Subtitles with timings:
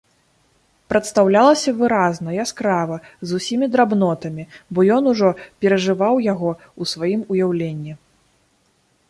[0.91, 2.97] Прадстаўлялася выразна, яскрава,
[3.33, 4.43] з усімі драбнотамі,
[4.73, 5.29] бо ён ужо
[5.61, 7.93] перажываў яго ў сваім уяўленні.